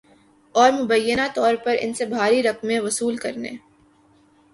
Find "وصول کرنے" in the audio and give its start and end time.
2.79-3.49